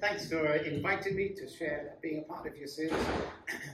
[0.00, 3.04] Thanks for inviting me to share being a part of your service.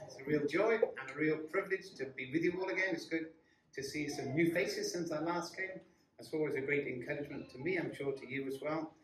[0.07, 2.89] It's a real joy and a real privilege to be with you all again.
[2.93, 3.27] It's good
[3.75, 5.81] to see some new faces since I last came.
[6.17, 8.95] That's always a great encouragement to me, I'm sure to you as well.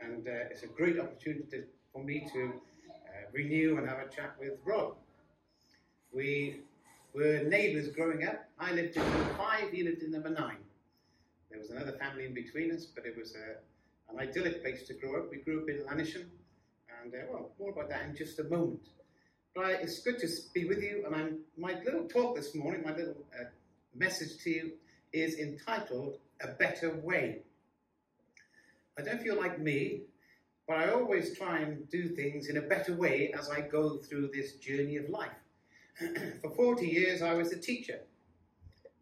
[0.00, 2.52] And uh, it's a great opportunity to, for me to
[2.90, 4.96] uh, renew and have a chat with Rob.
[6.12, 6.62] We
[7.14, 8.48] were neighbours growing up.
[8.58, 10.58] I lived in number five, he lived in number nine.
[11.50, 14.94] There was another family in between us, but it was a, an idyllic place to
[14.94, 15.30] grow up.
[15.30, 16.24] We grew up in Llanishen,
[17.04, 18.88] and uh, well, more about that in just a moment.
[19.54, 22.82] But I, it's good to be with you, and I'm, my little talk this morning,
[22.84, 23.44] my little uh,
[23.94, 24.72] message to you
[25.12, 27.42] is entitled A Better Way.
[28.98, 30.02] I don't feel like me,
[30.66, 34.30] but I always try and do things in a better way as I go through
[34.32, 35.30] this journey of life.
[36.42, 38.00] For 40 years, I was a teacher.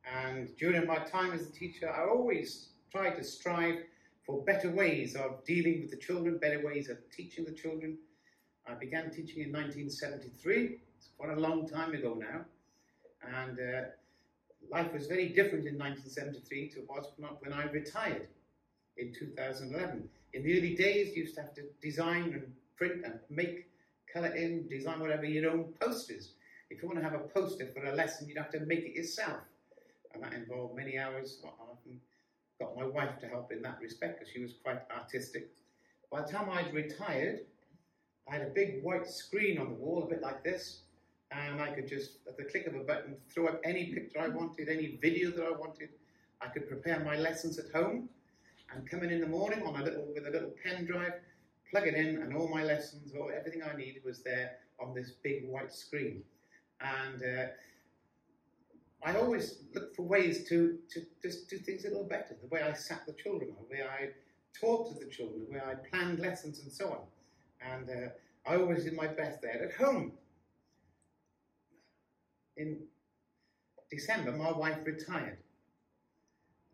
[0.05, 3.77] And during my time as a teacher, I always tried to strive
[4.33, 7.99] for better ways of dealing with the children, better ways of teaching the children.
[8.67, 10.79] I began teaching in 1973.
[10.97, 12.41] It's quite a long time ago now.
[13.39, 13.83] And uh,
[14.71, 18.29] life was very different in 1973 to what when I retired
[18.97, 20.09] in 2011.
[20.33, 23.69] In the early days, you used to have to design and print and make,
[24.11, 26.31] colour in, design whatever your own posters.
[26.71, 28.95] If you want to have a poster for a lesson, you'd have to make it
[28.95, 29.41] yourself.
[30.15, 31.43] And that involved many hours.
[32.63, 35.51] Got my wife to help in that respect because she was quite artistic.
[36.13, 37.41] By the time I'd retired,
[38.31, 40.83] I had a big white screen on the wall, a bit like this,
[41.33, 44.29] and I could just, at the click of a button, throw up any picture I
[44.29, 45.89] wanted, any video that I wanted.
[46.41, 48.09] I could prepare my lessons at home
[48.73, 51.15] and come in in the morning on a little with a little pen drive,
[51.69, 55.11] plug it in, and all my lessons or everything I needed was there on this
[55.25, 56.23] big white screen.
[56.81, 57.47] And uh,
[59.05, 62.37] I always look for ways to, to just do things a little better.
[62.41, 64.11] The way I sat the children, the way I
[64.59, 67.73] talked to the children, the way I planned lessons, and so on.
[67.75, 68.09] And uh,
[68.47, 70.13] I always did my best there at home.
[72.57, 72.79] In
[73.91, 75.39] December, my wife retired.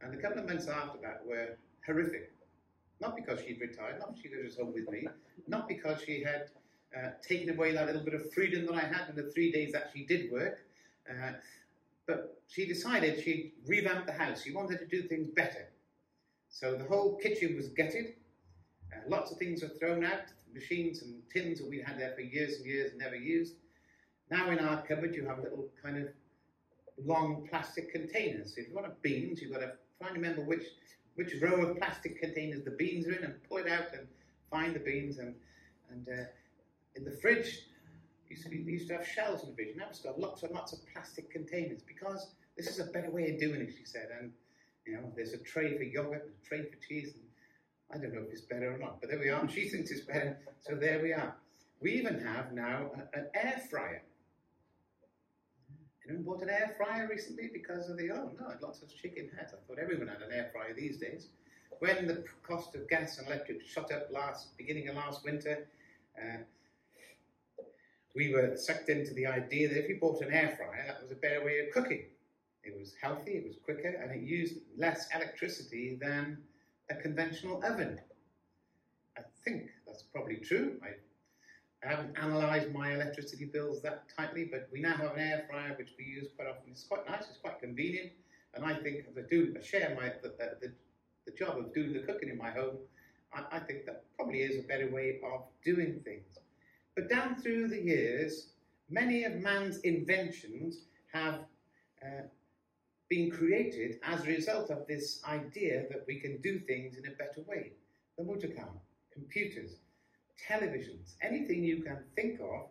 [0.03, 1.56] And a couple of months after that were
[1.87, 2.33] horrific.
[3.00, 5.06] Not because she'd retired, not because she was home with me,
[5.47, 6.49] not because she had
[6.97, 9.72] uh, taken away that little bit of freedom that I had in the three days
[9.72, 10.59] that she did work.
[11.09, 11.33] Uh,
[12.08, 14.42] but she decided she'd revamp the house.
[14.42, 15.69] She wanted to do things better.
[16.48, 18.14] So the whole kitchen was gutted.
[18.91, 22.22] Uh, lots of things were thrown out, machines and tins that we'd had there for
[22.22, 23.54] years and years and never used.
[24.30, 26.08] Now in our cupboard, you have little kind of
[27.04, 28.54] long plastic containers.
[28.56, 30.64] If you want a beans, you've got to try and remember which
[31.14, 34.06] which row of plastic containers the beans are in and pull it out and
[34.50, 35.19] find the beans.
[35.19, 35.34] And
[35.90, 36.25] and uh,
[36.96, 37.60] in the fridge,
[38.50, 39.77] we used to have shells in the fridge.
[39.77, 43.31] Now it's got lots and lots of plastic containers because this is a better way
[43.31, 44.09] of doing it, she said.
[44.19, 44.33] And
[44.87, 47.15] you know, there's a tray for yogurt and a tray for cheese.
[47.15, 47.22] And
[47.93, 49.49] I don't know if it's better or not, but there we are.
[49.55, 51.34] She thinks it's better, so there we are.
[51.81, 54.03] We even have now an air fryer.
[56.06, 59.53] Anyone bought an air fryer recently because of the oh no, lots of chicken heads.
[59.53, 61.28] I thought everyone had an air fryer these days.
[61.81, 65.69] When the cost of gas and electric shot up last beginning of last winter,
[66.19, 66.38] uh,
[68.19, 71.12] we were sucked into the idea that if you bought an air fryer, that was
[71.12, 72.06] a better way of cooking.
[72.65, 76.39] It was healthy, it was quicker, and it used less electricity than
[76.91, 78.01] a conventional oven.
[79.17, 80.81] I think that's probably true.
[80.83, 85.47] I, I haven't analysed my electricity bills that tightly, but we now have an air
[85.49, 86.73] fryer which we use quite often.
[86.73, 88.11] It's quite nice, it's quite convenient,
[88.55, 90.73] and I think if I do I share my the, the,
[91.25, 92.79] the, job of doing the cooking in my home,
[93.33, 96.39] I, I think that probably is a better way of doing things.
[96.98, 98.48] But down through the years,
[98.91, 100.81] many of man's inventions
[101.12, 101.44] have
[102.04, 102.22] uh,
[103.09, 107.14] been created as a result of this idea that we can do things in a
[107.14, 107.70] better way.
[108.19, 108.72] The motor car,
[109.12, 109.76] computers,
[110.50, 112.66] televisions, anything you can think of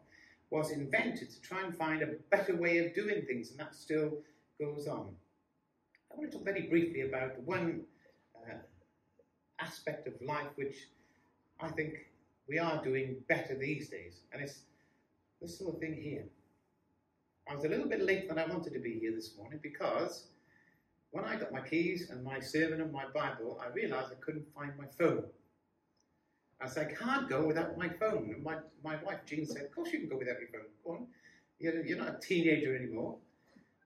[0.49, 4.11] was invented to try and find a better way of doing things, and that still
[4.59, 5.15] goes on.
[6.11, 7.83] I want to talk very briefly about the one
[8.35, 8.55] uh,
[9.61, 10.89] aspect of life which
[11.61, 11.93] I think
[12.47, 14.21] we are doing better these days.
[14.31, 14.61] And it's
[15.41, 16.25] this sort of thing here.
[17.49, 20.27] I was a little bit late than I wanted to be here this morning because
[21.11, 24.45] when I got my keys and my sermon and my Bible, I realized I couldn't
[24.53, 25.23] find my phone.
[26.59, 28.31] I said, I can't go without my phone.
[28.33, 30.69] And my, my wife, Jean, said, Of course you can go without your phone.
[30.83, 31.07] Go on.
[31.59, 33.17] You're, not a teenager anymore.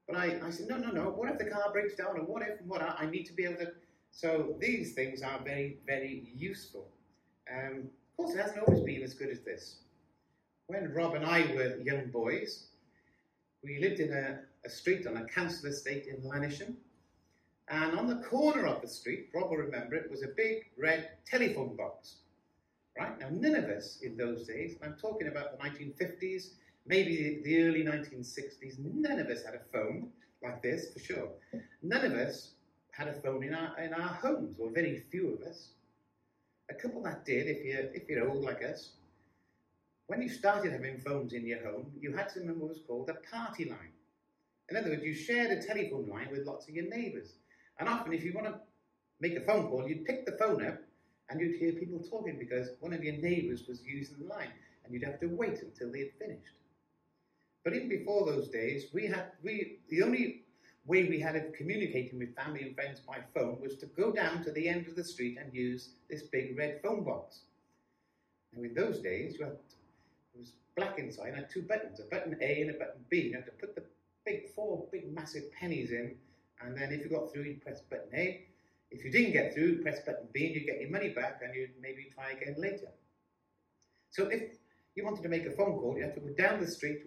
[0.07, 1.04] But I, I said, No, no, no.
[1.04, 2.18] What if the car breaks down?
[2.18, 2.81] And what if, and what?
[2.81, 3.72] I need to be able to.
[4.12, 6.88] So these things are very, very useful.
[7.54, 7.90] Um,
[8.21, 9.77] course, it hasn't always been as good as this.
[10.68, 12.68] When Rob and I were young boys,
[13.63, 16.75] we lived in a, a street on a council estate in Llanishen.
[17.69, 21.09] And on the corner of the street, Rob will remember it, was a big red
[21.25, 22.18] telephone box.
[22.97, 23.18] Right?
[23.19, 26.50] Now, none of us in those days, I'm talking about the 1950s,
[26.85, 30.09] maybe the early 1960s, none of us had a phone
[30.44, 31.29] like this, for sure.
[31.81, 32.51] None of us
[32.91, 35.69] had a phone in our, in our homes, or very few of us.
[36.71, 38.91] A couple that did, if you're, if you're old like us,
[40.07, 43.35] when you started having phones in your home, you had something what was called a
[43.35, 43.94] party line.
[44.69, 47.33] In other words, you shared a telephone line with lots of your neighbours.
[47.77, 48.59] And often, if you want to
[49.19, 50.79] make a phone call, you'd pick the phone up
[51.29, 54.51] and you'd hear people talking because one of your neighbours was using the line,
[54.83, 56.56] and you'd have to wait until they had finished.
[57.63, 60.41] But even before those days, we had we the only
[60.86, 64.44] way we had of communicating with family and friends by phone was to go down
[64.44, 67.42] to the end of the street and use this big red phone box.
[68.54, 69.54] Now, in those days, you had
[70.33, 73.30] it was black inside and had two buttons, a button A and a button B.
[73.30, 73.83] You had to put the
[74.25, 76.16] big four big massive pennies in,
[76.62, 78.45] and then if you got through, you press button A.
[78.89, 81.56] If you didn't get through, press button B, and you get your money back, and
[81.56, 82.89] you'd maybe try again later.
[84.10, 84.44] So if
[84.95, 87.04] you wanted to make a phone call, you had to go down the street.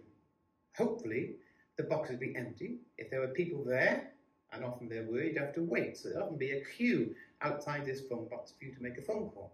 [0.76, 1.36] Hopefully,
[1.76, 2.78] the box would be empty.
[2.98, 4.12] If there were people there,
[4.52, 5.96] and often there were, you'd have to wait.
[5.96, 9.02] So there'd often be a queue outside this phone box for you to make a
[9.02, 9.52] phone call.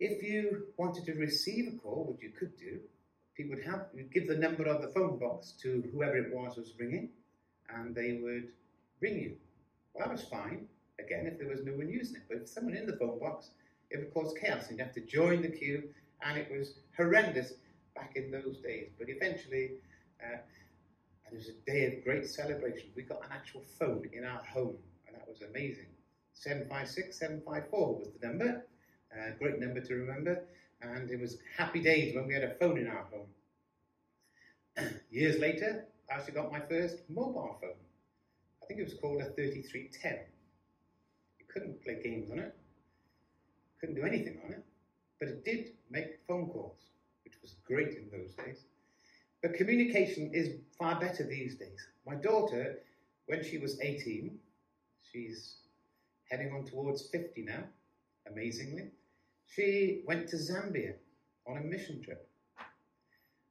[0.00, 2.80] If you wanted to receive a call, which you could do,
[3.36, 6.56] people would have you'd give the number of the phone box to whoever it was
[6.56, 7.10] was ringing,
[7.68, 8.48] and they would
[9.00, 9.36] ring you.
[9.92, 10.66] Well, that was fine.
[10.98, 13.50] Again, if there was no one using it, but if someone in the phone box,
[13.90, 14.68] it would cause chaos.
[14.68, 15.90] and You'd have to join the queue,
[16.22, 17.52] and it was horrendous
[17.94, 18.90] back in those days.
[18.98, 19.72] But eventually,
[20.24, 20.38] uh,
[21.26, 22.90] and it was a day of great celebration.
[22.96, 24.76] We got an actual phone in our home,
[25.06, 25.86] and that was amazing.
[26.34, 28.66] 756 754 was the number,
[29.12, 30.44] uh, great number to remember,
[30.82, 33.28] and it was happy days when we had a phone in our home.
[35.10, 37.80] Years later, I actually got my first mobile phone.
[38.62, 40.18] I think it was called a 3310.
[41.38, 42.54] You couldn't play games on it,
[43.80, 44.64] couldn't do anything on it,
[45.18, 46.90] but it did make phone calls,
[47.24, 48.64] which was great in those days.
[49.44, 51.86] But communication is far better these days.
[52.06, 52.78] My daughter,
[53.26, 54.38] when she was 18,
[55.12, 55.56] she's
[56.30, 57.64] heading on towards 50 now,
[58.26, 58.86] amazingly,
[59.46, 60.94] she went to Zambia
[61.46, 62.26] on a mission trip.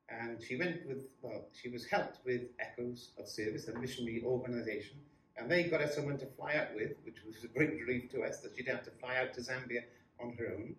[0.09, 4.97] And she went with, well, she was helped with Echoes of Service, a missionary organization,
[5.37, 8.23] and they got her someone to fly out with, which was a great relief to
[8.23, 9.83] us that she'd have to fly out to Zambia
[10.19, 10.75] on her own.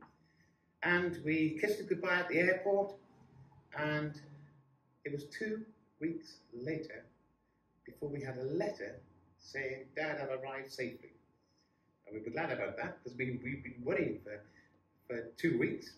[0.83, 2.95] And we kissed her goodbye at the airport,
[3.79, 4.21] and
[5.05, 5.63] it was two
[6.01, 7.05] weeks later
[7.85, 9.01] before we had a letter
[9.39, 11.13] saying Dad had arrived safely.
[12.07, 14.41] And we were glad about that because we, we've been worrying for,
[15.07, 15.91] for two weeks.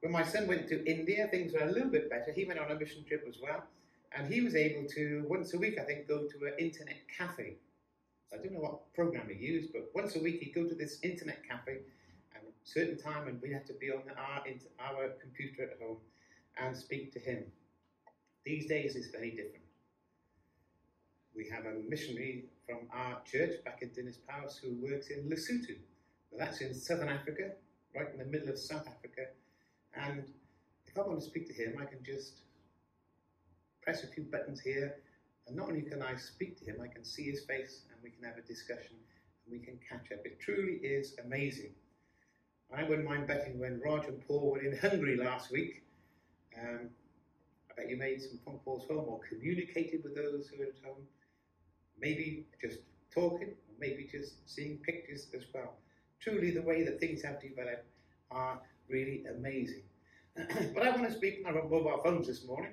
[0.00, 2.32] When my son went to India, things were a little bit better.
[2.32, 3.64] He went on a mission trip as well.
[4.16, 7.56] And he was able to, once a week, I think, go to an internet cafe.
[8.32, 10.98] I don't know what program he used, but once a week he'd go to this
[11.02, 11.78] internet cafe
[12.34, 14.44] at a certain time, and we had to be on our,
[14.80, 15.98] our computer at home
[16.56, 17.44] and speak to him.
[18.46, 19.64] These days it's very different.
[21.34, 25.76] We have a missionary from our church back in Dinas Powys who works in Lesotho.
[26.30, 27.50] Now that's in southern Africa,
[27.94, 29.22] right in the middle of South Africa.
[29.94, 30.30] And
[30.86, 32.42] if I want to speak to him, I can just
[33.82, 34.94] press a few buttons here.
[35.48, 38.10] And not only can I speak to him, I can see his face and we
[38.10, 38.94] can have a discussion
[39.44, 40.24] and we can catch up.
[40.24, 41.72] It truly is amazing.
[42.72, 45.82] I wouldn't mind betting when Roger and Paul were in Hungary last week.
[46.56, 46.90] Um,
[47.76, 51.02] bet you made some phone calls home or communicated with those who are at home.
[52.00, 52.78] Maybe just
[53.12, 55.74] talking, maybe just seeing pictures as well.
[56.20, 57.86] Truly, the way that things have developed
[58.30, 59.82] are really amazing.
[60.36, 62.72] but I want to speak about mobile phones this morning.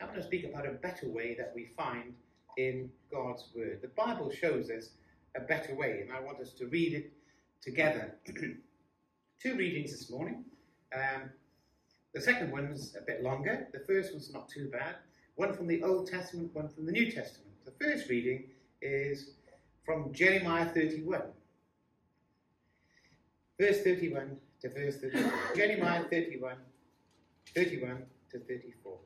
[0.00, 2.14] I want to speak about a better way that we find
[2.56, 3.80] in God's Word.
[3.82, 4.90] The Bible shows us
[5.36, 7.12] a better way, and I want us to read it
[7.62, 8.14] together.
[9.42, 10.44] Two readings this morning.
[10.94, 11.30] Um,
[12.16, 13.68] the second one one's a bit longer.
[13.74, 14.94] The first one's not too bad.
[15.34, 17.52] One from the Old Testament, one from the New Testament.
[17.66, 18.44] The first reading
[18.80, 19.32] is
[19.84, 21.20] from Jeremiah 31.
[23.60, 25.32] Verse 31 to verse 34.
[25.54, 26.54] Jeremiah 31,
[27.54, 28.98] 31 to 34.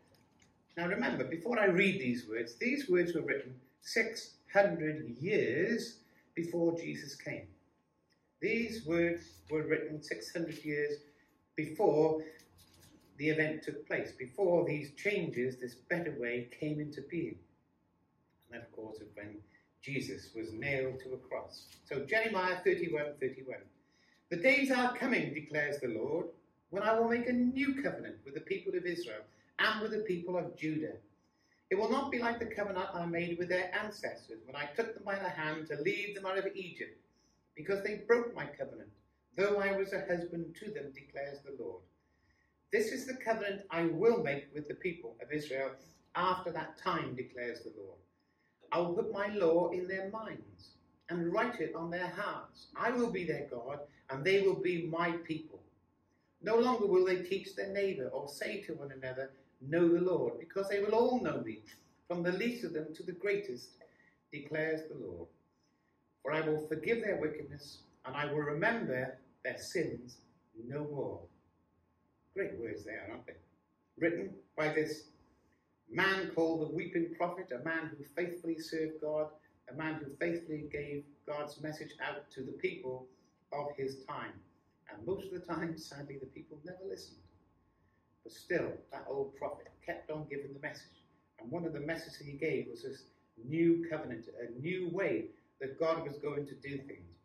[0.77, 5.97] Now remember, before I read these words, these words were written 600 years
[6.37, 7.49] before Jesus came.
[8.41, 10.99] These words were written 600 years
[11.57, 12.23] before
[13.21, 17.37] the event took place, before these changes, this better way came into being.
[18.51, 19.37] And that, of course, is when
[19.83, 21.67] Jesus was nailed to a cross.
[21.85, 23.59] So, Jeremiah 31 31.
[24.31, 26.29] The days are coming, declares the Lord,
[26.71, 29.21] when I will make a new covenant with the people of Israel
[29.59, 30.95] and with the people of Judah.
[31.69, 34.95] It will not be like the covenant I made with their ancestors when I took
[34.95, 36.99] them by the hand to lead them out of Egypt,
[37.55, 38.89] because they broke my covenant,
[39.37, 41.83] though I was a husband to them, declares the Lord.
[42.73, 45.73] This is the covenant I will make with the people of Israel
[46.15, 47.99] after that time, declares the Lord.
[48.71, 50.71] I will put my law in their minds
[51.09, 52.69] and write it on their hearts.
[52.77, 55.61] I will be their God, and they will be my people.
[56.43, 60.39] No longer will they teach their neighbor or say to one another, Know the Lord,
[60.39, 61.59] because they will all know me,
[62.09, 63.71] from the least of them to the greatest,
[64.33, 65.27] declares the Lord.
[66.23, 70.19] For I will forgive their wickedness, and I will remember their sins
[70.67, 71.21] no more.
[72.35, 73.35] Great words there, aren't they?
[73.99, 75.05] Written by this
[75.91, 79.27] man called the weeping prophet, a man who faithfully served God,
[79.71, 83.07] a man who faithfully gave God's message out to the people
[83.53, 84.33] of his time.
[84.93, 87.19] And most of the time, sadly, the people never listened.
[88.23, 91.03] But still, that old prophet kept on giving the message.
[91.41, 93.05] And one of the messages he gave was this
[93.49, 95.27] new covenant, a new way
[95.61, 97.19] that God was going to do things.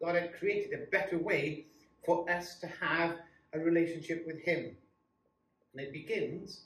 [0.00, 1.66] God had created a better way
[2.04, 3.16] for us to have
[3.52, 4.76] a relationship with Him.
[5.72, 6.62] And it begins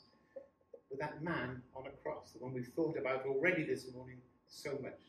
[0.91, 4.79] with that man on a cross, the one we've thought about already this morning so
[4.83, 5.01] much.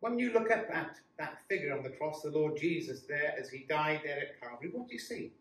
[0.00, 3.48] When you look up at that figure on the cross, the Lord Jesus there as
[3.48, 5.32] he died there at Calvary, what do you see?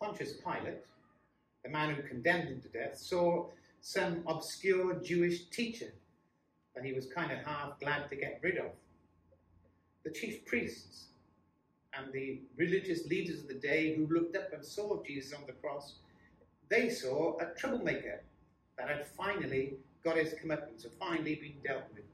[0.00, 0.78] Pontius Pilate,
[1.64, 3.46] the man who condemned him to death, saw
[3.80, 5.92] some obscure Jewish teacher
[6.74, 8.70] that he was kind of half glad to get rid of.
[10.04, 11.06] The chief priests
[11.98, 15.52] and the religious leaders of the day who looked up and saw Jesus on the
[15.52, 15.94] cross,
[16.68, 18.20] they saw a troublemaker
[18.76, 19.74] that had finally
[20.04, 22.04] got his comeuppance, had finally been dealt with.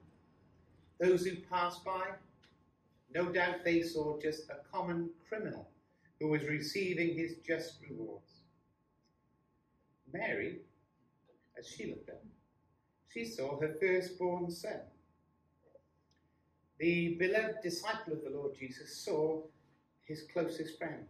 [1.00, 2.06] Those who passed by,
[3.14, 5.68] no doubt they saw just a common criminal
[6.20, 8.30] who was receiving his just rewards.
[10.12, 10.58] Mary,
[11.58, 12.22] as she looked up,
[13.12, 14.80] she saw her firstborn son.
[16.78, 19.42] The beloved disciple of the Lord Jesus saw
[20.06, 21.04] his closest friend.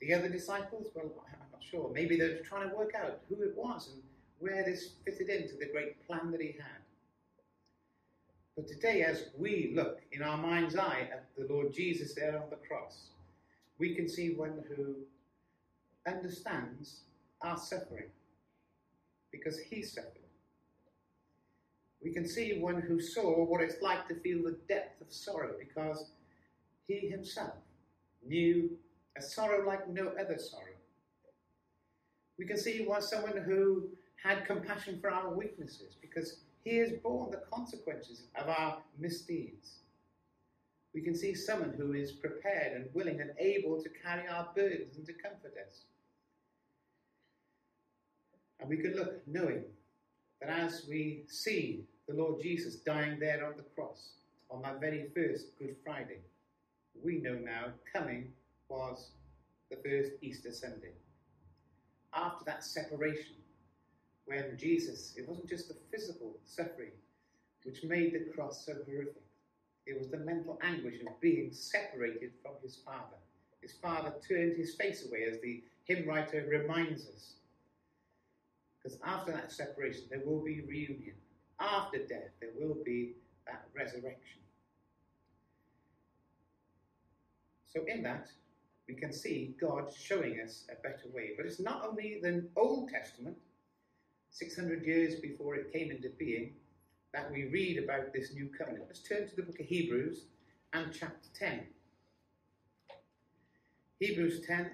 [0.00, 1.90] The other disciples, well, I'm not sure.
[1.92, 4.02] Maybe they're trying to work out who it was and
[4.38, 6.82] where this fitted into the great plan that he had.
[8.56, 12.50] But today, as we look in our mind's eye at the Lord Jesus there on
[12.50, 13.04] the cross,
[13.78, 14.96] we can see one who
[16.06, 17.00] understands
[17.40, 18.10] our suffering
[19.30, 20.18] because he suffered.
[22.02, 25.54] We can see one who saw what it's like to feel the depth of sorrow
[25.58, 26.10] because
[26.86, 27.54] he himself
[28.26, 28.70] knew
[29.16, 30.64] a sorrow like no other sorrow.
[32.38, 33.88] We can see one someone who
[34.22, 39.78] had compassion for our weaknesses because he has borne the consequences of our misdeeds.
[40.94, 44.96] We can see someone who is prepared and willing and able to carry our burdens
[44.96, 45.80] and to comfort us.
[48.60, 49.64] And we can look knowing
[50.40, 54.10] that as we see the Lord Jesus dying there on the cross
[54.50, 56.18] on that very first Good Friday,
[57.02, 58.32] we know now coming
[58.68, 59.10] was
[59.70, 60.92] the first Easter Sunday.
[62.14, 63.36] After that separation,
[64.26, 66.92] when Jesus, it wasn't just the physical suffering
[67.64, 69.22] which made the cross so horrific,
[69.86, 73.16] it was the mental anguish of being separated from his Father.
[73.60, 77.34] His Father turned his face away, as the hymn writer reminds us.
[78.82, 81.14] Because after that separation, there will be reunion.
[81.60, 83.14] After death, there will be
[83.46, 84.40] that resurrection.
[87.74, 88.28] So, in that,
[88.86, 91.30] we can see God showing us a better way.
[91.36, 93.36] But it's not only the Old Testament,
[94.30, 96.52] 600 years before it came into being,
[97.14, 98.84] that we read about this new covenant.
[98.86, 100.24] Let's turn to the book of Hebrews
[100.72, 101.60] and chapter 10.
[104.00, 104.70] Hebrews 10.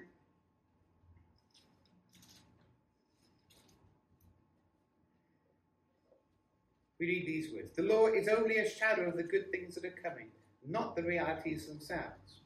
[6.99, 9.85] We read these words The law is only a shadow of the good things that
[9.85, 10.27] are coming,
[10.67, 12.38] not the realities themselves.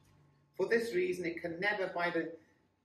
[0.56, 2.32] For this reason, it can never, by the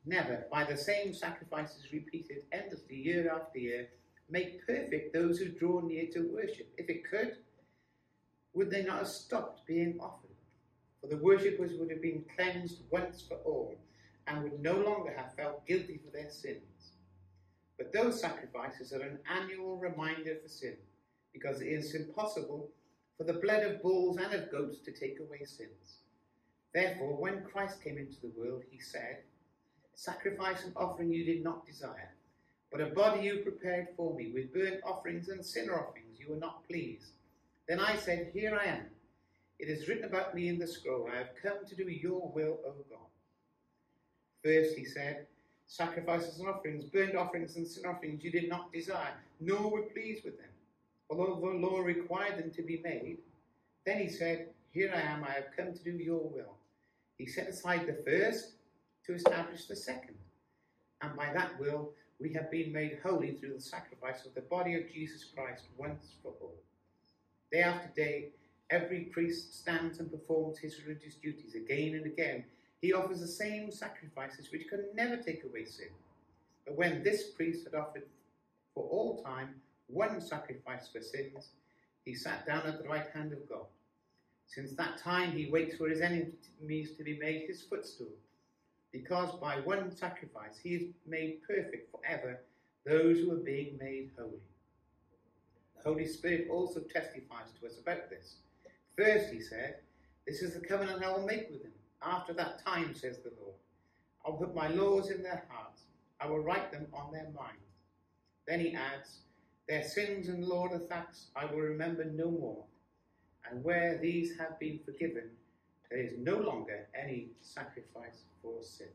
[0.06, 3.90] never, by the same sacrifices repeated endlessly year after year,
[4.30, 6.68] make perfect those who draw near to worship.
[6.78, 7.38] If it could,
[8.54, 10.30] would they not have stopped being offered?
[11.02, 13.76] For the worshippers would have been cleansed once for all,
[14.28, 16.94] and would no longer have felt guilty for their sins.
[17.78, 20.76] But those sacrifices are an annual reminder for sin,
[21.34, 22.70] because it is impossible
[23.18, 26.00] for the blood of bulls and of goats to take away sins.
[26.74, 29.20] Therefore, when Christ came into the world, he said,
[29.96, 32.12] Sacrifice and offering you did not desire,
[32.72, 36.40] but a body you prepared for me, with burnt offerings and sin offerings you were
[36.40, 37.12] not pleased.
[37.68, 38.86] Then I said, Here I am.
[39.60, 42.60] It is written about me in the scroll, I have come to do your will,
[42.66, 43.10] O God.
[44.44, 45.28] First, he said,
[45.68, 50.24] Sacrifices and offerings, burnt offerings and sin offerings you did not desire, nor were pleased
[50.24, 50.50] with them,
[51.10, 53.18] although the law required them to be made.
[53.86, 56.56] Then he said, Here I am, I have come to do your will.
[57.20, 58.54] He set aside the first
[59.06, 60.16] to establish the second.
[61.02, 64.76] And by that will, we have been made holy through the sacrifice of the body
[64.76, 66.56] of Jesus Christ once for all.
[67.52, 68.30] Day after day,
[68.70, 72.46] every priest stands and performs his religious duties again and again.
[72.82, 75.90] He offers the same sacrifices which can never take away sin.
[76.66, 78.04] But when this priest had offered
[78.74, 79.56] for all time
[79.88, 81.50] one sacrifice for sins,
[82.06, 83.66] he sat down at the right hand of God.
[84.50, 88.12] Since that time, he waits for his enemies to be made his footstool,
[88.92, 92.40] because by one sacrifice he has made perfect forever
[92.84, 94.42] those who are being made holy.
[95.78, 98.38] The Holy Spirit also testifies to us about this.
[98.98, 99.76] First, he said,
[100.26, 101.72] This is the covenant I will make with them.
[102.02, 103.56] After that time, says the Lord,
[104.26, 105.84] I'll put my laws in their hearts,
[106.20, 107.70] I will write them on their minds.
[108.48, 109.20] Then he adds,
[109.68, 112.66] Their sins and lawless acts I will remember no more.
[113.50, 115.30] And where these have been forgiven,
[115.90, 118.90] there is no longer any sacrifice for sin.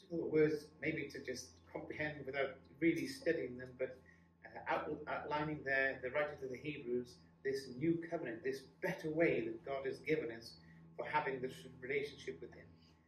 [0.00, 3.98] Difficult words, maybe to just comprehend without really studying them, but
[4.44, 9.40] uh, out, outlining there, the writer to the Hebrews, this new covenant, this better way
[9.40, 10.52] that God has given us
[10.96, 12.64] for having this relationship with Him.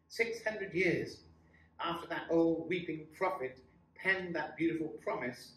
[0.09, 1.19] 600 years
[1.83, 3.59] after that old weeping prophet
[3.95, 5.53] penned that beautiful promise,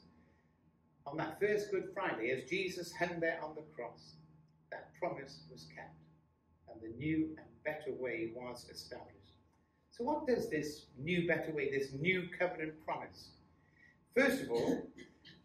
[1.06, 4.16] on that first Good Friday, as Jesus hung there on the cross,
[4.72, 5.96] that promise was kept,
[6.70, 9.10] and the new and better way was established.
[9.92, 13.30] So, what does this new, better way, this new covenant promise?
[14.16, 14.82] First of all,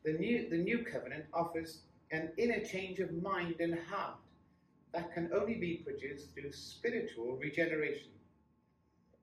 [0.04, 4.16] the new, the new covenant offers an inner change of mind and heart
[4.92, 8.08] that can only be produced through spiritual regeneration.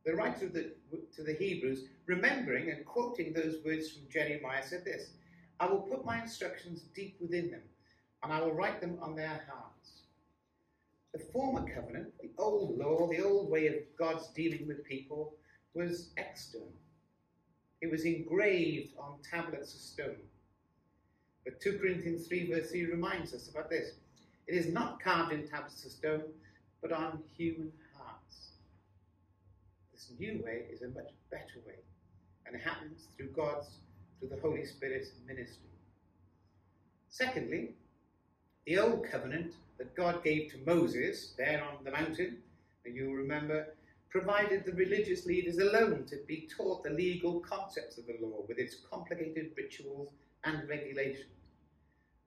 [0.05, 0.71] The writer the,
[1.15, 5.09] to the Hebrews, remembering and quoting those words from Jeremiah, said this
[5.59, 7.61] I will put my instructions deep within them,
[8.23, 10.01] and I will write them on their hearts.
[11.13, 15.33] The former covenant, the old law, the old way of God's dealing with people,
[15.73, 16.73] was external.
[17.81, 20.17] It was engraved on tablets of stone.
[21.45, 23.91] But 2 Corinthians 3, verse 3 reminds us about this.
[24.47, 26.23] It is not carved in tablets of stone,
[26.81, 28.51] but on human hearts.
[29.93, 31.79] This new way is a much better way,
[32.45, 33.79] and it happens through God's
[34.19, 35.69] to the Holy Spirit's ministry.
[37.09, 37.75] Secondly,
[38.65, 42.37] the old covenant that God gave to Moses there on the mountain,
[42.85, 43.67] and you'll remember,
[44.09, 48.57] provided the religious leaders alone to be taught the legal concepts of the law with
[48.57, 50.09] its complicated rituals
[50.45, 51.25] and regulations.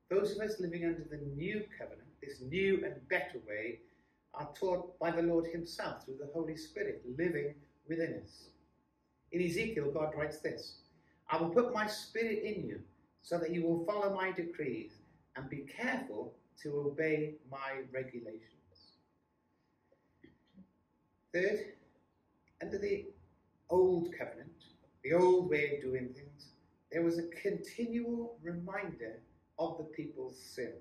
[0.09, 3.79] Those of us living under the new covenant, this new and better way,
[4.33, 7.55] are taught by the Lord Himself through the Holy Spirit living
[7.87, 8.49] within us.
[9.31, 10.77] In Ezekiel, God writes this
[11.29, 12.81] I will put my spirit in you
[13.21, 14.93] so that you will follow my decrees
[15.35, 18.49] and be careful to obey my regulations.
[21.33, 21.59] Third,
[22.61, 23.05] under the
[23.69, 24.49] old covenant,
[25.03, 26.47] the old way of doing things,
[26.91, 29.21] there was a continual reminder
[29.59, 30.73] of the people's sin.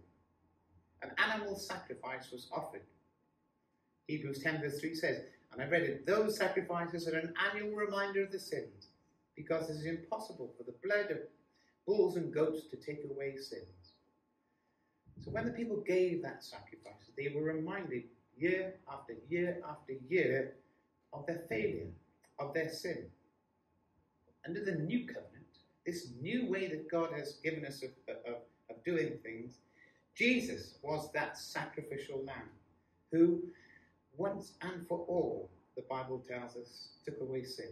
[1.03, 2.83] An animal sacrifice was offered.
[4.07, 5.21] Hebrews 10 verse 3 says,
[5.53, 8.88] and I read it, those sacrifices are an annual reminder of the sins
[9.39, 11.19] because it is impossible for the blood of
[11.87, 13.93] bulls and goats to take away sins.
[15.25, 18.03] So when the people gave that sacrifice, they were reminded
[18.37, 20.55] year after year after year
[21.13, 21.87] of their failure,
[22.39, 23.07] of their sin.
[24.47, 25.47] Under the new covenant,
[25.87, 27.91] this new way that God has given us of,
[28.27, 28.37] of,
[28.71, 29.59] of doing things,
[30.17, 32.51] Jesus was that sacrificial lamb
[33.13, 33.41] who,
[34.17, 37.71] once and for all, the Bible tells us, took away sin.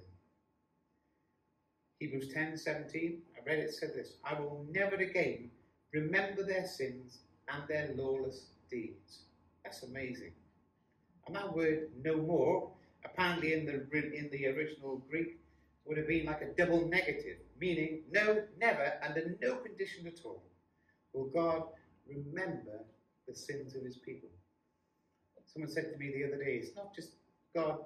[1.98, 5.50] Hebrews 10 17, I read it, said this I will never again
[5.92, 9.20] remember their sins and their lawless deeds.
[9.64, 10.32] That's amazing.
[11.26, 12.70] And that word no more,
[13.04, 15.38] apparently in the, in the original Greek,
[15.84, 20.42] would have been like a double negative, meaning no, never, under no condition at all
[21.12, 21.64] will God
[22.08, 22.84] remember
[23.26, 24.28] the sins of his people.
[25.46, 27.12] Someone said to me the other day, it's not just
[27.54, 27.78] God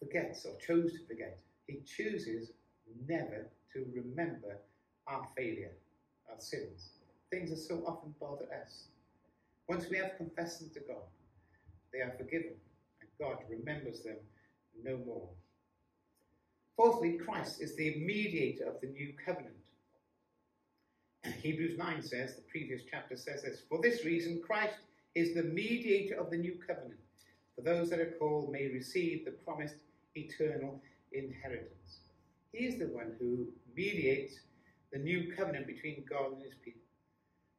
[0.00, 1.38] forgets or chose to forget.
[1.66, 2.50] He chooses
[3.08, 4.58] never to remember
[5.06, 5.72] our failure,
[6.30, 6.90] our sins.
[7.30, 8.84] Things that so often bother us.
[9.68, 11.02] Once we have confessed them to God,
[11.92, 12.52] they are forgiven,
[13.00, 14.16] and God remembers them
[14.82, 15.28] no more.
[16.76, 19.54] Fourthly, Christ is the mediator of the new covenant.
[21.42, 24.74] Hebrews 9 says, the previous chapter says this, For this reason, Christ
[25.14, 27.00] is the mediator of the new covenant,
[27.54, 29.76] for those that are called may receive the promised
[30.16, 30.80] eternal
[31.14, 32.00] inheritance.
[32.52, 34.34] He is the one who mediates
[34.92, 36.82] the new covenant between God and his people,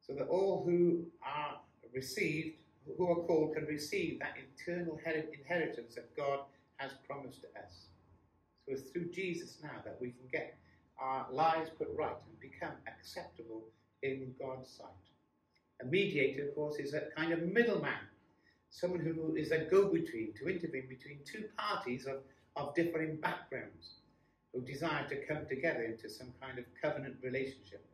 [0.06, 1.60] so that all who are
[1.94, 2.58] received,
[2.98, 6.39] who are called, can receive that eternal inheritance that God
[6.78, 7.88] has promised to us.
[8.65, 10.58] So it's through Jesus now that we can get
[11.00, 13.63] our lives put right and become acceptable
[14.02, 14.88] in God's sight.
[15.82, 18.00] A mediator, of course, is a kind of middleman,
[18.70, 22.18] someone who is a go between to intervene between two parties of,
[22.56, 23.96] of differing backgrounds
[24.54, 27.86] who desire to come together into some kind of covenant relationship.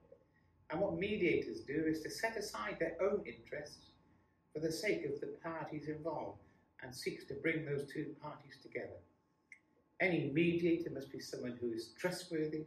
[0.69, 3.87] And what mediators do is to set aside their own interests
[4.53, 6.39] for the sake of the parties involved
[6.83, 8.99] and seeks to bring those two parties together.
[9.99, 12.63] Any mediator must be someone who is trustworthy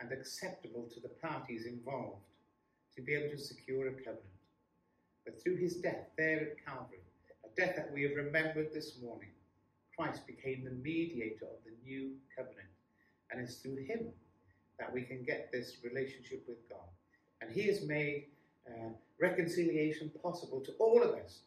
[0.00, 2.22] and acceptable to the parties involved
[2.96, 4.24] to be able to secure a covenant.
[5.24, 7.00] But through his death there at Calvary,
[7.44, 9.30] a death that we have remembered this morning,
[10.00, 12.68] Christ became the mediator of the new covenant.
[13.30, 14.06] And it's through him
[14.78, 16.88] that we can get this relationship with God.
[17.42, 18.28] And he has made
[18.66, 21.40] uh, reconciliation possible to all of us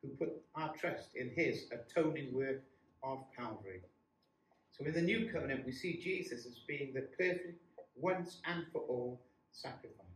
[0.00, 2.62] who put our trust in his atoning work
[3.02, 3.82] of Calvary.
[4.70, 7.60] So in the new covenant, we see Jesus as being the perfect,
[7.94, 9.20] once and for all
[9.52, 10.06] sacrifice.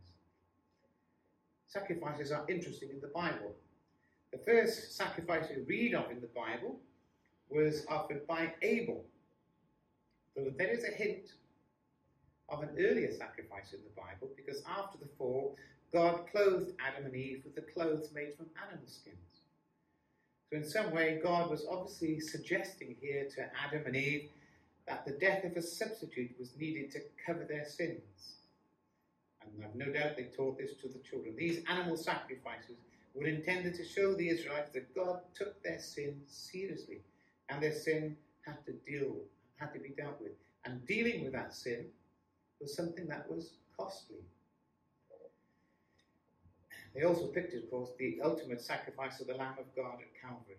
[1.67, 3.53] Sacrifices are interesting in the Bible.
[4.31, 6.79] The first sacrifice we read of in the Bible
[7.53, 9.05] was offered by Abel.
[10.35, 11.33] Though there is a hint
[12.49, 15.55] of an earlier sacrifice in the Bible because after the fall,
[15.93, 19.17] God clothed Adam and Eve with the clothes made from animal skins.
[20.49, 24.29] So, in some way, God was obviously suggesting here to Adam and Eve
[24.87, 28.37] that the death of a substitute was needed to cover their sins.
[29.41, 31.35] And I've no doubt they taught this to the children.
[31.37, 32.77] These animal sacrifices
[33.13, 37.01] were intended to show the Israelites that God took their sin seriously
[37.49, 39.15] and their sin had to deal,
[39.55, 40.33] had to be dealt with.
[40.65, 41.85] And dealing with that sin
[42.59, 44.17] was something that was costly.
[46.95, 50.57] They also pictured, of course, the ultimate sacrifice of the Lamb of God at Calvary.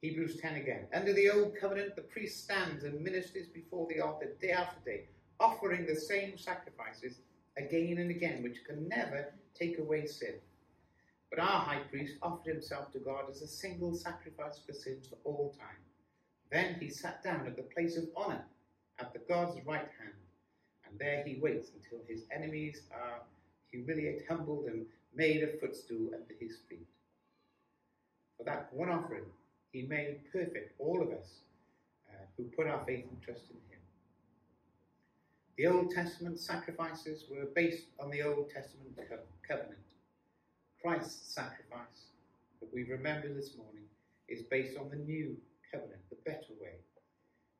[0.00, 0.86] Hebrews 10 again.
[0.94, 5.04] Under the old covenant, the priest stands and ministers before the altar day after day,
[5.38, 7.18] offering the same sacrifices
[7.58, 10.34] again and again, which can never take away sin.
[11.28, 15.16] But our high priest offered himself to God as a single sacrifice for sins for
[15.24, 15.76] all time.
[16.50, 18.44] Then he sat down at the place of honour
[18.98, 20.14] at the God's right hand,
[20.86, 23.22] and there he waits until his enemies are
[23.70, 26.86] humiliated, humbled, and made a footstool under his feet.
[28.36, 29.26] For that one offering,
[29.72, 31.40] he made perfect all of us
[32.08, 33.80] uh, who put our faith and trust in him.
[35.56, 39.76] The Old Testament sacrifices were based on the Old Testament co- covenant.
[40.82, 42.06] Christ's sacrifice
[42.60, 43.84] that we remember this morning
[44.28, 45.36] is based on the new
[45.72, 46.74] covenant, the better way.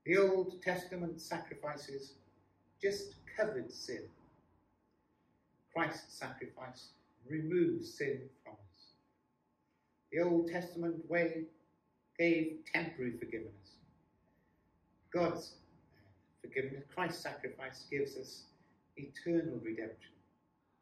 [0.07, 2.14] The Old Testament sacrifices
[2.81, 4.03] just covered sin.
[5.75, 6.88] Christ's sacrifice
[7.29, 8.92] removes sin from us.
[10.12, 11.44] The Old Testament way
[12.18, 13.77] gave temporary forgiveness.
[15.12, 15.53] God's
[16.40, 18.44] forgiveness, Christ's sacrifice, gives us
[18.96, 20.12] eternal redemption.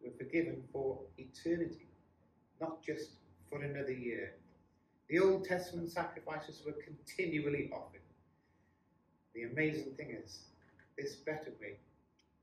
[0.00, 1.88] We're forgiven for eternity,
[2.60, 3.10] not just
[3.50, 4.34] for another year.
[5.08, 8.02] The Old Testament sacrifices were continually offered.
[9.34, 10.40] The amazing thing is,
[10.98, 11.76] this better way,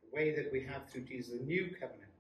[0.01, 2.11] the way that we have through Jesus, the new covenant,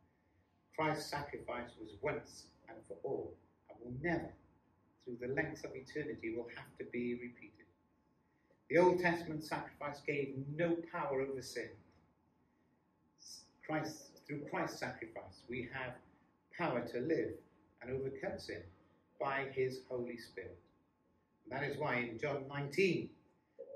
[0.77, 3.33] Christ's sacrifice was once and for all,
[3.69, 4.29] and will never,
[5.03, 7.65] through the length of eternity, will have to be repeated.
[8.69, 11.69] The Old Testament sacrifice gave no power over sin.
[13.65, 15.93] Christ, through Christ's sacrifice, we have
[16.55, 17.31] power to live
[17.81, 18.61] and overcome sin
[19.19, 20.57] by his Holy Spirit.
[21.43, 23.09] And that is why in John 19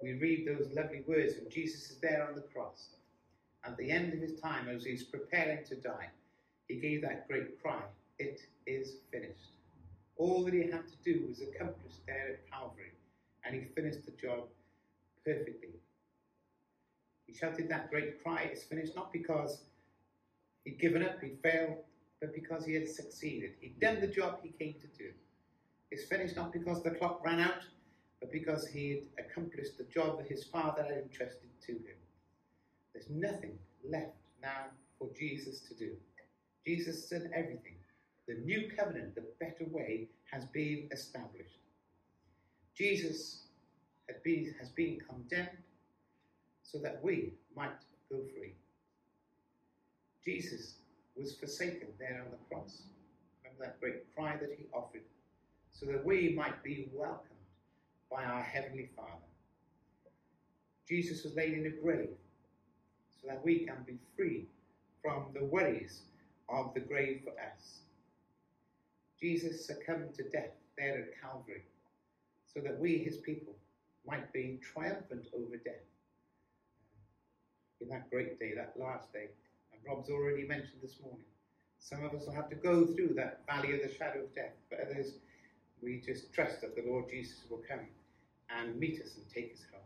[0.02, 2.90] we read those lovely words when Jesus is there on the cross.
[3.64, 6.10] At the end of his time, as he's preparing to die,
[6.68, 7.82] he gave that great cry,
[8.18, 9.52] It is finished.
[10.18, 12.92] All that he had to do was accomplished there at Calvary,
[13.44, 14.44] and he finished the job
[15.26, 15.70] perfectly.
[17.28, 19.62] He shouted that great cry, It's finished, not because
[20.64, 21.78] he'd given up, he'd failed,
[22.22, 23.52] but because he had succeeded.
[23.60, 25.12] He'd done the job he came to do.
[25.92, 27.64] It's finished not because the clock ran out,
[28.20, 31.98] but because he had accomplished the job that his Father had entrusted to him.
[32.94, 34.66] There's nothing left now
[34.98, 35.92] for Jesus to do.
[36.66, 37.76] Jesus said everything.
[38.28, 41.58] The new covenant, the better way, has been established.
[42.76, 43.44] Jesus
[44.24, 45.58] been, has been condemned
[46.64, 47.80] so that we might
[48.12, 48.54] go free.
[50.24, 50.76] Jesus
[51.16, 52.84] was forsaken there on the cross.
[53.44, 55.02] Remember that great cry that he offered,
[55.80, 57.24] so that we might be welcomed
[58.12, 59.12] by our Heavenly Father.
[60.88, 62.18] Jesus was laid in a grave
[63.22, 64.46] so that we can be free
[65.02, 66.02] from the worries
[66.50, 67.82] of the grave for us.
[69.22, 71.64] Jesus succumbed to death there at Calvary
[72.54, 73.54] so that we, his people,
[74.06, 75.74] might be triumphant over death.
[77.80, 79.30] In that great day, that last day,
[79.72, 81.26] and Rob's already mentioned this morning,
[81.80, 84.52] some of us will have to go through that valley of the shadow of death,
[84.70, 85.14] but others,
[85.82, 87.88] we just trust that the Lord Jesus will come
[88.50, 89.82] and meet us and take us home.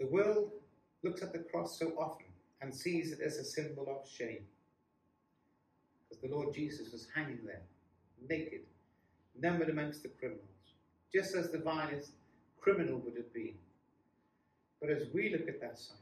[0.00, 0.52] The world
[1.02, 2.26] looks at the cross so often
[2.60, 4.44] and sees it as a symbol of shame.
[6.08, 7.62] Because the Lord Jesus was hanging there,
[8.28, 8.62] naked,
[9.38, 10.42] numbered amongst the criminals,
[11.12, 12.12] just as the vilest
[12.60, 13.54] criminal would have been.
[14.80, 15.96] But as we look at that sight,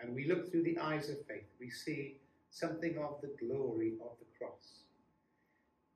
[0.00, 2.16] and we look through the eyes of faith, we see
[2.50, 4.81] something of the glory of the cross.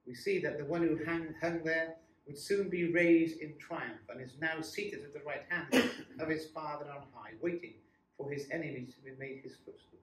[0.07, 4.01] We see that the one who hung, hung there would soon be raised in triumph
[4.09, 5.91] and is now seated at the right hand
[6.21, 7.75] of his Father on high, waiting
[8.17, 10.01] for his enemies to be made his footstool.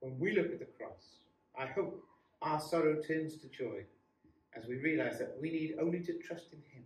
[0.00, 1.20] When we look at the cross,
[1.58, 2.02] I hope
[2.42, 3.84] our sorrow turns to joy
[4.54, 6.84] as we realize that we need only to trust in him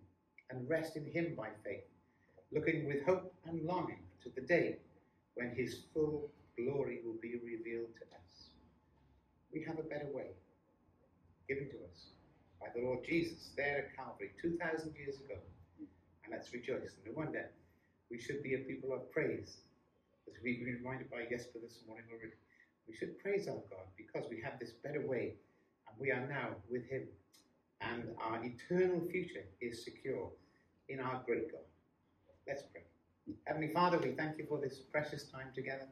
[0.51, 1.85] and rest in him by faith,
[2.53, 4.77] looking with hope and longing to the day
[5.35, 8.49] when his full glory will be revealed to us.
[9.53, 10.27] We have a better way
[11.49, 12.11] given to us
[12.61, 15.39] by the Lord Jesus there at Calvary 2,000 years ago.
[16.25, 16.97] And let's rejoice.
[17.05, 17.51] No wonder
[18.11, 19.59] we should be a people of praise,
[20.29, 22.35] as we've been reminded by Jesper this morning already.
[22.89, 25.35] We should praise our God because we have this better way
[25.89, 27.09] and we are now with Him.
[27.81, 30.31] And our eternal future is secure
[30.89, 31.67] in our great God.
[32.47, 32.83] Let's pray.
[33.45, 35.87] Heavenly Father, we thank you for this precious time together.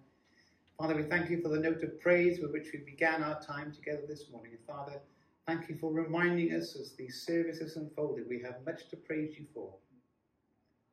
[0.78, 3.72] Father, we thank you for the note of praise with which we began our time
[3.72, 4.52] together this morning.
[4.66, 5.00] Father,
[5.46, 9.46] thank you for reminding us as these services unfolded, we have much to praise you
[9.54, 9.72] for.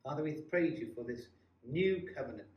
[0.04, 1.28] Father, we praise you for this
[1.68, 2.48] new covenant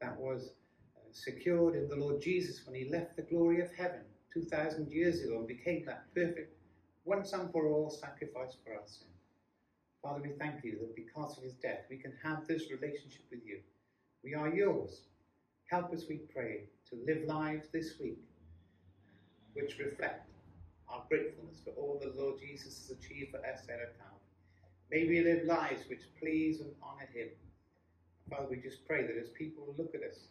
[0.00, 0.50] that was
[0.96, 4.00] uh, secured in the Lord Jesus when he left the glory of heaven
[4.32, 6.56] 2,000 years ago and became that perfect,
[7.04, 9.06] once and for all sacrifice for our sin.
[10.02, 13.40] Father, we thank you that because of his death, we can have this relationship with
[13.46, 13.60] you.
[14.24, 15.02] We are yours.
[15.70, 18.18] Help us, we pray, to live lives this week
[19.54, 20.28] which reflect
[20.88, 24.14] our gratefulness for all the Lord Jesus has achieved for us at our Calvary.
[24.90, 27.28] May we live lives which please and honour him.
[28.30, 30.28] Father, we just pray that as people look at us,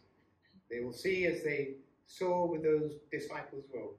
[0.70, 1.74] they will see as they
[2.06, 3.94] saw with those disciples well,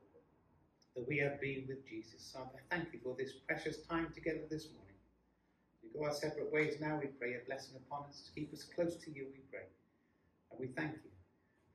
[0.96, 2.32] that we have been with Jesus.
[2.34, 4.96] So I thank you for this precious time together this morning.
[5.84, 7.00] We go our separate ways now.
[7.02, 8.30] We pray a blessing upon us.
[8.34, 9.68] Keep us close to you, we pray.
[10.52, 11.12] And we thank you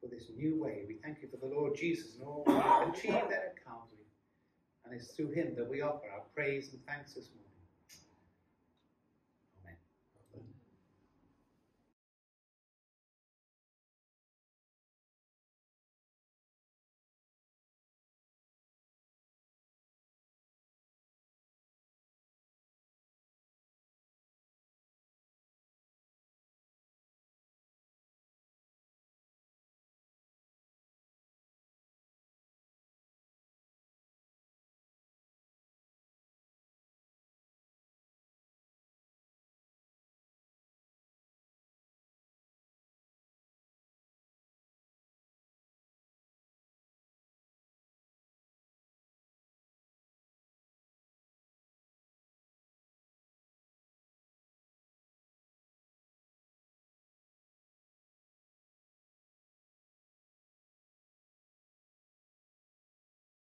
[0.00, 0.84] for this new way.
[0.88, 3.99] We thank you for the Lord Jesus and all we have achieved there at Calvary.
[4.90, 7.49] And it's through him that we offer our praise and thanks this morning.